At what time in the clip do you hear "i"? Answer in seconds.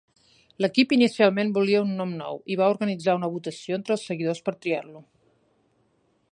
2.53-2.57